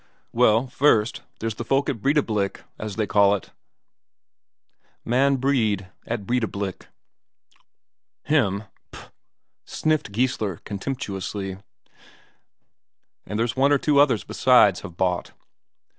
"Well, 0.31 0.65
first, 0.65 1.21
there's 1.39 1.53
the 1.53 1.63
folk 1.63 1.87
at 1.87 2.01
Breidablik, 2.01 2.63
as 2.79 2.95
they 2.95 3.05
call 3.05 3.35
it 3.35 3.51
man 5.05 5.35
Brede, 5.35 5.91
at 6.07 6.25
Breidablik." 6.25 6.87
"Him 8.23 8.63
puh!" 8.91 9.09
sniffed 9.63 10.11
Geissler 10.11 10.57
contemptuously. 10.65 11.59
"Then 13.27 13.37
there's 13.37 13.55
one 13.55 13.71
or 13.71 13.77
two 13.77 13.99
others 13.99 14.23
besides, 14.23 14.79
have 14.79 14.97
bought." 14.97 15.33